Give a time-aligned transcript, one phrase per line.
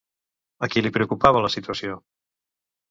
[0.67, 2.01] A qui li preocupava la situació?